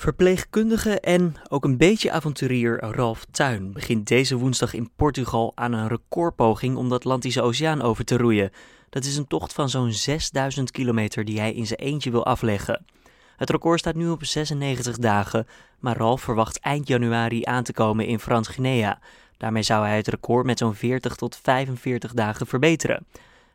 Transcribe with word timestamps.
Verpleegkundige 0.00 1.00
en 1.00 1.34
ook 1.48 1.64
een 1.64 1.76
beetje 1.76 2.10
avonturier 2.10 2.80
Ralf 2.80 3.24
Tuin 3.30 3.72
begint 3.72 4.08
deze 4.08 4.36
woensdag 4.36 4.74
in 4.74 4.90
Portugal 4.96 5.52
aan 5.54 5.72
een 5.72 5.88
recordpoging 5.88 6.76
om 6.76 6.88
de 6.88 6.94
Atlantische 6.94 7.42
Oceaan 7.42 7.82
over 7.82 8.04
te 8.04 8.16
roeien. 8.16 8.50
Dat 8.90 9.04
is 9.04 9.16
een 9.16 9.26
tocht 9.26 9.52
van 9.52 9.68
zo'n 9.68 9.92
6000 9.92 10.70
kilometer 10.70 11.24
die 11.24 11.40
hij 11.40 11.52
in 11.52 11.66
zijn 11.66 11.78
eentje 11.78 12.10
wil 12.10 12.24
afleggen. 12.24 12.84
Het 13.36 13.50
record 13.50 13.78
staat 13.78 13.94
nu 13.94 14.08
op 14.08 14.24
96 14.24 14.96
dagen, 14.96 15.46
maar 15.78 15.96
Ralf 15.96 16.20
verwacht 16.20 16.60
eind 16.60 16.88
januari 16.88 17.44
aan 17.44 17.64
te 17.64 17.72
komen 17.72 18.06
in 18.06 18.20
Frans-Guinea. 18.20 18.98
Daarmee 19.36 19.62
zou 19.62 19.86
hij 19.86 19.96
het 19.96 20.08
record 20.08 20.46
met 20.46 20.58
zo'n 20.58 20.74
40 20.74 21.14
tot 21.14 21.38
45 21.42 22.12
dagen 22.12 22.46
verbeteren. 22.46 23.06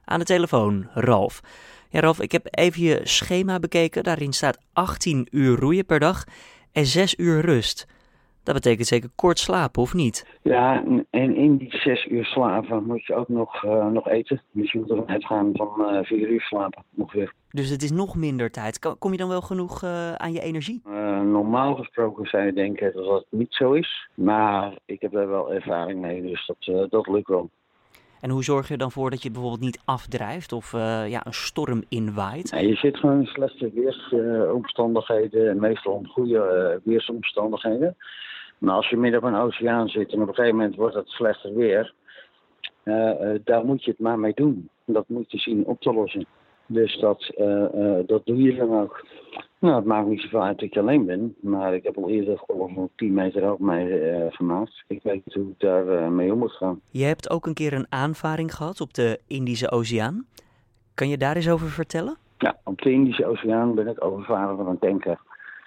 Aan 0.03 0.19
de 0.19 0.25
telefoon, 0.25 0.87
Ralf. 0.93 1.41
Ja, 1.95 2.01
Ralf, 2.01 2.21
ik 2.21 2.31
heb 2.31 2.47
even 2.49 2.81
je 2.81 2.99
schema 3.03 3.59
bekeken. 3.59 4.03
Daarin 4.03 4.33
staat 4.33 4.59
18 4.73 5.27
uur 5.31 5.59
roeien 5.59 5.85
per 5.85 5.99
dag 5.99 6.23
en 6.71 6.85
6 6.85 7.17
uur 7.17 7.41
rust. 7.41 7.87
Dat 8.43 8.55
betekent 8.55 8.87
zeker 8.87 9.09
kort 9.15 9.39
slapen, 9.39 9.81
of 9.81 9.93
niet? 9.93 10.39
Ja, 10.41 10.83
en 11.09 11.35
in 11.35 11.57
die 11.57 11.77
6 11.77 12.05
uur 12.05 12.25
slapen 12.25 12.83
moet 12.85 13.05
je 13.05 13.15
ook 13.15 13.27
nog, 13.27 13.63
uh, 13.63 13.87
nog 13.87 14.07
eten. 14.07 14.41
Dus 14.51 14.71
je 14.71 14.79
moet 14.79 14.89
ervan 14.89 15.07
uitgaan 15.07 15.49
van 15.53 15.73
uh, 15.79 16.03
4 16.03 16.29
uur 16.29 16.41
slapen, 16.41 16.83
ongeveer. 16.95 17.33
Dus 17.49 17.69
het 17.69 17.83
is 17.83 17.91
nog 17.91 18.15
minder 18.15 18.51
tijd. 18.51 18.97
Kom 18.99 19.11
je 19.11 19.17
dan 19.17 19.29
wel 19.29 19.41
genoeg 19.41 19.83
uh, 19.83 20.13
aan 20.13 20.33
je 20.33 20.41
energie? 20.41 20.81
Normaal 21.23 21.75
gesproken 21.75 22.25
zou 22.25 22.43
je 22.43 22.53
denken 22.53 22.93
dat 22.93 23.05
dat 23.05 23.25
niet 23.29 23.53
zo 23.53 23.73
is. 23.73 24.09
Maar 24.13 24.73
ik 24.85 25.01
heb 25.01 25.11
daar 25.11 25.27
wel 25.27 25.53
ervaring 25.53 26.01
mee, 26.01 26.21
dus 26.21 26.45
dat, 26.45 26.89
dat 26.89 27.07
lukt 27.07 27.27
wel. 27.27 27.49
En 28.25 28.31
hoe 28.31 28.43
zorg 28.43 28.67
je 28.67 28.73
er 28.73 28.79
dan 28.79 28.91
voor 28.91 29.09
dat 29.09 29.23
je 29.23 29.31
bijvoorbeeld 29.31 29.61
niet 29.61 29.81
afdrijft 29.85 30.51
of 30.51 30.73
uh, 30.73 31.09
ja, 31.09 31.25
een 31.25 31.33
storm 31.33 31.83
inwaait? 31.89 32.49
Je 32.49 32.75
zit 32.75 32.97
gewoon 32.97 33.19
in 33.19 33.25
slechte 33.25 33.71
weersomstandigheden, 33.73 35.59
meestal 35.59 36.03
goede 36.07 36.33
uh, 36.33 36.75
weersomstandigheden. 36.83 37.97
Maar 38.57 38.75
als 38.75 38.89
je 38.89 38.97
midden 38.97 39.23
op 39.23 39.27
een 39.27 39.35
oceaan 39.35 39.87
zit 39.87 40.11
en 40.11 40.21
op 40.21 40.27
een 40.27 40.33
gegeven 40.33 40.57
moment 40.57 40.75
wordt 40.75 40.95
het 40.95 41.09
slechter 41.09 41.53
weer, 41.53 41.93
daar 43.43 43.65
moet 43.65 43.83
je 43.83 43.91
het 43.91 43.99
maar 43.99 44.19
mee 44.19 44.33
doen. 44.33 44.69
Dat 44.85 45.05
moet 45.07 45.31
je 45.31 45.37
zien 45.37 45.65
op 45.65 45.81
te 45.81 45.93
lossen. 45.93 46.25
Dus 46.67 46.99
dat, 46.99 47.31
dat 48.05 48.25
doe 48.25 48.41
je 48.41 48.55
dan 48.55 48.81
ook. 48.81 49.05
Nou, 49.59 49.75
het 49.75 49.85
maakt 49.85 50.07
niet 50.07 50.21
zoveel 50.21 50.43
uit 50.43 50.59
dat 50.59 50.69
ik 50.69 50.77
alleen 50.77 51.05
ben, 51.05 51.35
maar 51.41 51.73
ik 51.73 51.83
heb 51.83 51.97
al 51.97 52.09
eerder 52.09 52.41
van 52.47 52.89
10 52.95 53.13
meter 53.13 53.49
ook 53.49 53.59
mee 53.59 53.87
uh, 53.87 54.25
gemaakt. 54.29 54.83
Ik 54.87 55.03
weet 55.03 55.21
hoe 55.33 55.49
ik 55.49 55.59
daar 55.59 55.85
uh, 55.85 56.07
mee 56.07 56.33
om 56.33 56.39
moet 56.39 56.51
gaan. 56.51 56.81
Je 56.91 57.03
hebt 57.03 57.29
ook 57.29 57.45
een 57.45 57.53
keer 57.53 57.73
een 57.73 57.85
aanvaring 57.89 58.53
gehad 58.53 58.81
op 58.81 58.93
de 58.93 59.19
Indische 59.27 59.71
Oceaan. 59.71 60.25
Kan 60.93 61.09
je 61.09 61.17
daar 61.17 61.35
eens 61.35 61.49
over 61.49 61.67
vertellen? 61.67 62.17
Ja, 62.37 62.57
op 62.63 62.81
de 62.81 62.91
Indische 62.91 63.25
Oceaan 63.25 63.75
ben 63.75 63.87
ik 63.87 64.03
overvaren 64.03 64.57
van 64.57 64.67
een 64.67 64.79
tanker. 64.79 65.19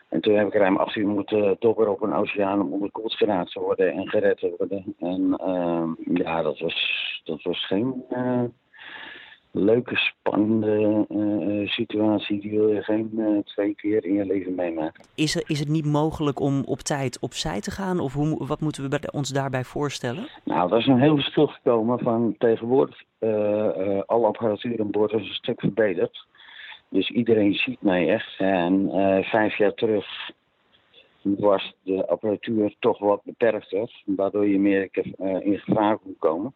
En 0.08 0.20
toen 0.20 0.34
heb 0.34 0.46
ik 0.46 0.54
ruim 0.54 0.76
18 0.76 1.02
uur 1.02 1.08
moeten 1.08 1.56
dobberen 1.58 1.92
op 1.92 2.02
een 2.02 2.14
oceaan 2.14 2.60
om 2.60 2.72
onderkoeld 2.72 3.14
geraakt 3.14 3.52
te 3.52 3.60
worden 3.60 3.92
en 3.92 4.08
gered 4.08 4.38
te 4.38 4.54
worden. 4.58 4.94
En 4.98 5.36
uh, 5.46 6.16
ja, 6.16 6.42
dat 6.42 6.58
was, 6.58 7.20
dat 7.24 7.42
was 7.42 7.66
geen 7.66 8.04
leuke, 9.58 9.96
spannende 9.96 11.06
uh, 11.08 11.68
situatie. 11.68 12.40
Die 12.40 12.58
wil 12.58 12.68
je 12.68 12.82
geen 12.82 13.10
uh, 13.16 13.38
twee 13.44 13.74
keer 13.74 14.04
in 14.04 14.14
je 14.14 14.26
leven 14.26 14.54
meemaken. 14.54 15.04
Is, 15.14 15.36
er, 15.36 15.42
is 15.46 15.58
het 15.58 15.68
niet 15.68 15.86
mogelijk 15.86 16.40
om 16.40 16.62
op 16.64 16.78
tijd 16.78 17.18
opzij 17.20 17.60
te 17.60 17.70
gaan? 17.70 18.00
Of 18.00 18.12
hoe, 18.12 18.46
wat 18.46 18.60
moeten 18.60 18.90
we 18.90 19.10
ons 19.12 19.28
daarbij 19.28 19.64
voorstellen? 19.64 20.28
Nou, 20.44 20.72
er 20.72 20.78
is 20.78 20.86
een 20.86 21.00
heel 21.00 21.14
verschil 21.14 21.46
gekomen 21.46 21.98
van 21.98 22.34
tegenwoordig. 22.38 23.02
Uh, 23.20 24.00
alle 24.06 24.26
apparatuur 24.26 24.80
aan 24.80 24.90
boord 24.90 25.12
is 25.12 25.28
een 25.28 25.34
stuk 25.34 25.60
verbeterd. 25.60 26.26
Dus 26.90 27.10
iedereen 27.10 27.54
ziet 27.54 27.82
mij 27.82 28.08
echt. 28.08 28.38
En 28.38 28.90
vijf 29.24 29.56
jaar 29.58 29.74
terug 29.74 30.06
was 31.22 31.74
de 31.82 32.06
apparatuur 32.06 32.74
toch 32.78 32.98
wat 32.98 33.20
beperkter. 33.24 34.02
Waardoor 34.04 34.46
je 34.46 34.58
meer 34.58 34.88
in 35.42 35.58
gevaar 35.58 35.98
kon 35.98 36.16
komen. 36.18 36.54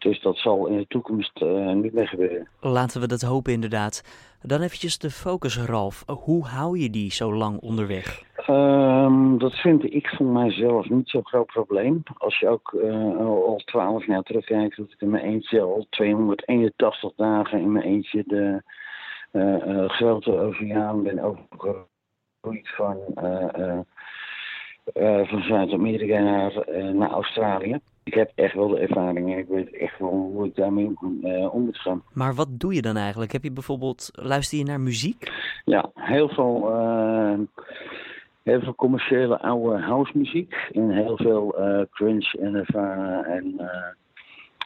Dus 0.00 0.20
dat 0.20 0.36
zal 0.36 0.66
in 0.66 0.76
de 0.76 0.86
toekomst 0.86 1.40
uh, 1.42 1.72
niet 1.72 1.92
meer 1.92 2.08
gebeuren. 2.08 2.48
Laten 2.60 3.00
we 3.00 3.06
dat 3.06 3.20
hopen 3.22 3.52
inderdaad. 3.52 4.04
Dan 4.42 4.60
eventjes 4.60 4.98
de 4.98 5.10
focus, 5.10 5.58
Ralf. 5.58 6.04
Hoe 6.06 6.46
hou 6.46 6.78
je 6.78 6.90
die 6.90 7.12
zo 7.12 7.34
lang 7.34 7.60
onderweg? 7.60 8.22
Um, 8.48 9.38
dat 9.38 9.54
vind 9.54 9.94
ik 9.94 10.08
voor 10.08 10.26
mijzelf 10.26 10.88
niet 10.88 11.08
zo'n 11.08 11.26
groot 11.26 11.46
probleem. 11.46 12.02
Als 12.18 12.38
je 12.38 12.48
ook 12.48 12.72
uh, 12.72 13.16
al 13.16 13.62
twaalf 13.64 14.06
jaar 14.06 14.22
terugkijkt, 14.22 14.76
dat 14.76 14.90
ik 14.90 15.00
in 15.00 15.10
mijn 15.10 15.24
eentje 15.24 15.60
al 15.60 15.86
281 15.90 17.12
dagen 17.16 17.60
in 17.60 17.72
mijn 17.72 17.84
eentje 17.84 18.24
de 18.26 18.62
uh, 19.32 19.88
grote 19.88 20.38
oceaan 20.38 21.02
ben 21.02 21.18
overgeroeid 21.18 22.68
van, 22.76 22.96
van 25.26 25.42
Zuid-Amerika 25.42 26.18
naar, 26.18 26.64
naar 26.94 27.10
Australië 27.10 27.80
ik 28.10 28.16
heb 28.16 28.32
echt 28.34 28.54
wel 28.54 28.68
de 28.68 28.78
ervaring 28.78 29.32
en 29.32 29.38
ik 29.38 29.48
weet 29.48 29.76
echt 29.76 29.98
wel 29.98 30.10
hoe 30.10 30.46
ik 30.46 30.54
daarmee 30.56 30.90
om, 31.00 31.18
uh, 31.22 31.54
om 31.54 31.64
moet 31.64 31.78
gaan. 31.78 32.02
Maar 32.12 32.34
wat 32.34 32.48
doe 32.50 32.74
je 32.74 32.82
dan 32.82 32.96
eigenlijk? 32.96 33.32
Heb 33.32 33.42
je 33.42 33.52
bijvoorbeeld, 33.52 34.10
luister 34.12 34.58
je 34.58 34.64
naar 34.64 34.80
muziek? 34.80 35.32
Ja, 35.64 35.90
heel 35.94 36.28
veel, 36.28 36.70
uh, 36.70 37.38
heel 38.42 38.60
veel 38.60 38.74
commerciële 38.74 39.40
oude 39.40 39.78
house 39.80 40.18
muziek 40.18 40.54
en 40.72 40.90
heel 40.90 41.16
veel 41.16 41.60
uh, 41.60 41.82
crunch 41.90 42.34
en 42.34 42.52
Nirvana 42.52 43.24
en 43.24 43.54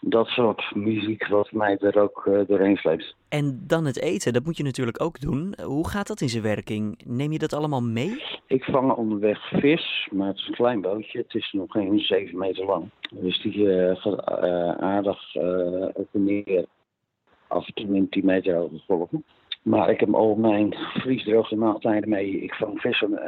dat 0.06 0.26
soort 0.26 0.74
muziek 0.74 1.26
wat 1.26 1.52
mij 1.52 1.78
er 1.78 2.00
ook 2.00 2.24
uh, 2.28 2.40
doorheen 2.46 2.76
sleept. 2.76 3.14
En 3.28 3.64
dan 3.66 3.84
het 3.84 4.00
eten, 4.00 4.32
dat 4.32 4.44
moet 4.44 4.56
je 4.56 4.62
natuurlijk 4.62 5.02
ook 5.02 5.20
doen. 5.20 5.54
Hoe 5.62 5.88
gaat 5.88 6.06
dat 6.06 6.20
in 6.20 6.28
zijn 6.28 6.42
werking? 6.42 7.00
Neem 7.04 7.32
je 7.32 7.38
dat 7.38 7.52
allemaal 7.52 7.82
mee? 7.82 8.22
Ik 8.46 8.64
vang 8.64 8.92
onderweg 8.92 9.48
vis, 9.48 10.08
maar 10.12 10.26
het 10.26 10.36
is 10.36 10.46
een 10.46 10.54
klein 10.54 10.80
bootje. 10.80 11.18
Het 11.18 11.34
is 11.34 11.52
nog 11.52 11.70
geen 11.72 11.98
7 11.98 12.38
meter 12.38 12.64
lang. 12.64 12.90
Dus 13.10 13.42
die 13.42 13.56
uh, 13.56 13.96
gaat 13.96 14.44
uh, 14.44 14.70
aardig 14.70 15.34
op 15.94 16.08
en 16.12 16.24
neer 16.24 16.64
af 17.46 17.66
en 17.66 17.74
toe 17.74 17.96
in 17.96 18.08
10 18.08 18.24
meter 18.24 18.54
hoge 18.54 18.80
golven. 18.86 19.24
Maar 19.62 19.90
ik 19.90 20.00
heb 20.00 20.14
al 20.14 20.34
mijn 20.34 20.74
vriesdroogde 20.74 21.56
maaltijden 21.56 22.08
mee. 22.08 22.40
Ik 22.40 22.54
vang 22.54 22.80
vissen, 22.80 23.20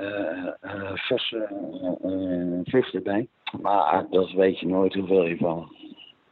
verse 0.95 1.49
vis 2.65 2.91
erbij. 2.95 3.29
Maar 3.61 4.07
dat 4.11 4.33
weet 4.33 4.59
je 4.59 4.67
nooit 4.67 4.95
hoeveel 4.95 5.27
je 5.27 5.37
van. 5.37 5.71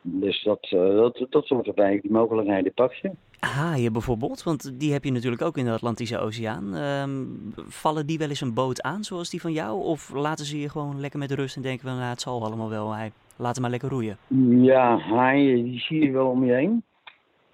Dus 0.07 0.43
dat, 0.43 0.71
uh, 0.71 0.81
dat, 0.81 1.27
dat 1.31 1.47
soort 1.47 1.67
erbij, 1.67 1.99
die 2.03 2.13
mogelijkheden 2.13 2.73
pak 2.73 2.93
je. 2.93 3.11
Haaien 3.39 3.93
bijvoorbeeld, 3.93 4.43
want 4.43 4.81
die 4.81 4.93
heb 4.93 5.05
je 5.05 5.13
natuurlijk 5.13 5.43
ook 5.43 5.57
in 5.57 5.65
de 5.65 5.71
Atlantische 5.71 6.19
Oceaan. 6.19 6.75
Um, 6.75 7.55
vallen 7.69 8.07
die 8.07 8.19
wel 8.19 8.29
eens 8.29 8.41
een 8.41 8.55
boot 8.55 8.83
aan 8.83 9.05
zoals 9.05 9.31
die 9.31 9.41
van 9.41 9.53
jou? 9.53 9.85
Of 9.85 10.13
laten 10.15 10.45
ze 10.45 10.61
je 10.61 10.69
gewoon 10.69 11.01
lekker 11.01 11.19
met 11.19 11.31
rust 11.31 11.57
en 11.57 11.63
denken 11.63 11.89
van 11.89 11.97
nou, 11.97 12.09
het 12.09 12.21
zal 12.21 12.45
allemaal 12.45 12.69
wel, 12.69 12.95
hij, 12.95 13.13
laat 13.37 13.53
hem 13.53 13.63
maar 13.63 13.71
lekker 13.71 13.89
roeien? 13.89 14.17
Ja, 14.65 14.99
haaien 14.99 15.65
die 15.65 15.79
zie 15.81 16.05
je 16.05 16.11
wel 16.11 16.29
om 16.29 16.45
je 16.45 16.53
heen. 16.53 16.83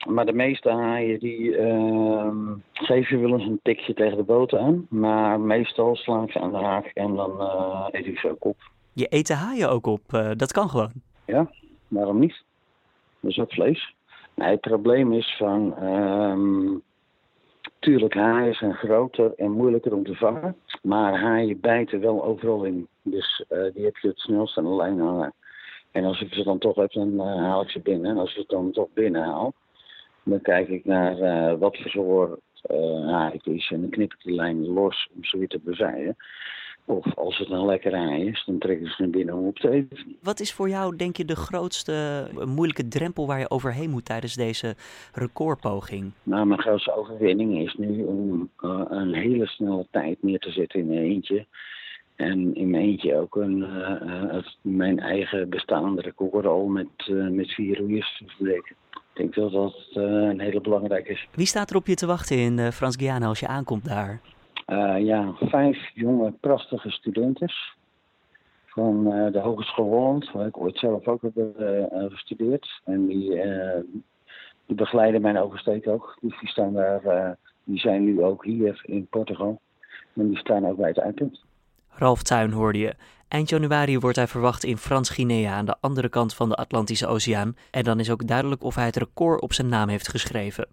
Maar 0.09 0.27
de 0.27 0.33
meeste 0.33 0.71
haaien 0.71 1.19
die 1.19 1.41
uh, 1.41 2.29
geven 2.73 3.21
wel 3.21 3.33
eens 3.33 3.49
een 3.49 3.61
tikje 3.63 3.95
tegen 3.95 4.17
de 4.17 4.23
boot 4.23 4.55
aan. 4.55 4.87
Maar 4.89 5.41
meestal 5.41 5.97
slaan 5.97 6.29
ze 6.29 6.41
aan 6.41 6.51
de 6.51 6.57
haak 6.57 6.87
en 6.87 7.15
dan 7.15 7.31
uh, 7.41 7.87
eet 7.91 8.07
ik 8.07 8.19
ze 8.19 8.31
ook 8.31 8.45
op. 8.45 8.57
Je 8.93 9.07
eet 9.09 9.27
de 9.27 9.35
haaien 9.35 9.71
ook 9.71 9.87
op, 9.87 10.01
uh, 10.15 10.31
dat 10.37 10.53
kan 10.53 10.69
gewoon? 10.69 10.93
Ja, 11.27 11.51
waarom 11.91 12.19
niet? 12.19 12.43
Dat 13.21 13.31
is 13.31 13.39
ook 13.39 13.53
vlees. 13.53 13.95
Het 14.35 14.61
probleem 14.61 15.13
is 15.13 15.37
van. 15.39 15.85
Um, 15.85 16.83
tuurlijk, 17.79 18.15
haaien 18.15 18.55
zijn 18.55 18.75
groter 18.75 19.33
en 19.37 19.51
moeilijker 19.51 19.95
om 19.95 20.05
te 20.05 20.15
vangen. 20.15 20.57
Maar 20.83 21.19
haaien 21.19 21.61
bijten 21.61 22.01
wel 22.01 22.25
overal 22.25 22.65
in. 22.65 22.89
Dus 23.03 23.45
uh, 23.51 23.73
die 23.75 23.85
heb 23.85 23.97
je 23.97 24.09
het 24.09 24.19
snelst 24.19 24.59
aan 24.59 24.65
de 24.65 24.75
lijn 24.75 25.01
hangen. 25.01 25.33
En 25.91 26.05
als 26.05 26.21
ik 26.21 26.35
ze 26.35 26.43
dan 26.43 26.59
toch 26.59 26.77
heb, 26.77 26.93
dan 26.93 27.13
uh, 27.13 27.37
haal 27.37 27.63
ik 27.63 27.71
ze 27.71 27.81
binnen. 27.81 28.11
En 28.11 28.19
als 28.19 28.31
ik 28.31 28.37
ze 28.37 28.45
dan 28.47 28.73
toch 28.73 28.89
binnen 28.95 29.23
haal, 29.23 29.55
dan 30.23 30.41
kijk 30.41 30.69
ik 30.69 30.85
naar 30.85 31.19
uh, 31.19 31.59
wat 31.59 31.77
voor 31.77 31.91
soort 31.91 32.41
haai 33.07 33.33
het 33.33 33.47
is. 33.47 33.71
En 33.71 33.81
dan 33.81 33.91
knip 33.91 34.13
ik 34.13 34.23
die 34.23 34.35
lijn 34.35 34.67
los 34.67 35.09
om 35.15 35.25
ze 35.25 35.39
weer 35.39 35.49
te 35.49 35.61
bevrijden. 35.65 36.17
Of 36.91 37.15
als 37.15 37.39
het 37.39 37.51
een 37.51 37.65
lekker 37.65 37.93
ei 37.93 38.27
is, 38.27 38.43
dan 38.47 38.59
trekken 38.59 38.87
ze 38.87 38.95
naar 38.99 39.11
binnen 39.11 39.35
om 39.35 39.47
op 39.47 39.59
te 39.59 39.71
eten. 39.71 40.17
Wat 40.23 40.41
is 40.41 40.53
voor 40.53 40.69
jou, 40.69 40.97
denk 40.97 41.17
je, 41.17 41.25
de 41.25 41.37
grootste 41.37 42.27
moeilijke 42.45 42.89
drempel 42.89 43.27
waar 43.27 43.39
je 43.39 43.51
overheen 43.51 43.91
moet 43.91 44.05
tijdens 44.05 44.35
deze 44.35 44.75
recordpoging? 45.13 46.13
Nou, 46.23 46.47
mijn 46.47 46.61
grootste 46.61 46.95
overwinning 46.95 47.59
is 47.59 47.75
nu 47.75 48.05
om 48.05 48.51
uh, 48.61 48.83
een 48.89 49.15
hele 49.15 49.47
snelle 49.47 49.87
tijd 49.91 50.23
neer 50.23 50.39
te 50.39 50.51
zetten 50.51 50.81
in 50.81 50.87
mijn 50.87 51.01
eentje. 51.01 51.47
En 52.17 52.55
in 52.55 52.71
mijn 52.71 52.83
eentje 52.83 53.17
ook 53.17 53.37
een, 53.37 53.59
uh, 53.59 54.33
het, 54.33 54.57
mijn 54.61 54.99
eigen 54.99 55.49
bestaande 55.49 56.01
record 56.01 56.47
al 56.47 56.67
met, 56.67 56.89
met 57.31 57.51
vier 57.51 57.79
roeiers 57.79 58.17
te 58.19 58.25
verbreken. 58.27 58.77
Ik 58.93 59.17
denk 59.17 59.35
dat 59.35 59.53
dat 59.53 59.87
een 59.93 60.41
hele 60.41 60.61
belangrijke 60.61 61.11
is. 61.11 61.29
Wie 61.35 61.47
staat 61.47 61.71
er 61.71 61.77
op 61.77 61.87
je 61.87 61.95
te 61.95 62.07
wachten 62.07 62.37
in 62.37 62.73
Frans-Guyana 62.73 63.27
als 63.27 63.41
je 63.41 63.47
aankomt 63.47 63.85
daar? 63.85 64.21
Uh, 64.71 65.05
ja, 65.05 65.35
vijf 65.41 65.91
jonge, 65.95 66.33
prachtige 66.41 66.91
studenten 66.91 67.51
van 68.67 69.07
uh, 69.07 69.33
de 69.33 69.39
Hogeschool 69.39 69.89
Holland, 69.89 70.33
waar 70.33 70.47
ik 70.47 70.57
ooit 70.57 70.79
zelf 70.79 71.09
ook 71.09 71.23
heb 71.23 71.37
uh, 71.37 71.85
gestudeerd. 72.09 72.81
En 72.85 73.07
die, 73.07 73.41
die 74.67 74.77
begeleiden 74.77 75.21
mijn 75.21 75.39
oversteek 75.39 75.89
ook. 75.89 76.19
Dus 76.21 76.41
die, 76.41 76.49
staan 76.49 76.73
daar, 76.73 77.37
die 77.65 77.79
zijn 77.79 78.05
nu 78.05 78.23
ook 78.23 78.45
hier 78.45 78.81
in 78.85 79.07
Portugal. 79.07 79.61
En 80.15 80.29
die 80.29 80.39
staan 80.39 80.67
ook 80.67 80.77
bij 80.77 80.89
het 80.89 80.99
eindpunt. 80.99 81.45
Ralf 81.89 82.23
Tuin 82.23 82.51
hoorde 82.51 82.79
je. 82.79 82.95
Eind 83.29 83.49
januari 83.49 83.99
wordt 83.99 84.17
hij 84.17 84.27
verwacht 84.27 84.65
in 84.65 84.77
Frans-Guinea 84.77 85.53
aan 85.53 85.67
de 85.67 85.77
andere 85.81 86.09
kant 86.09 86.35
van 86.35 86.49
de 86.49 86.55
Atlantische 86.55 87.07
Oceaan. 87.07 87.57
En 87.71 87.85
dan 87.85 88.01
is 88.01 88.11
ook 88.11 88.27
duidelijk 88.27 88.63
of 88.63 88.75
hij 88.75 88.85
het 88.85 88.97
record 88.97 89.41
op 89.41 89.53
zijn 89.53 89.69
naam 89.69 89.89
heeft 89.89 90.09
geschreven. 90.09 90.67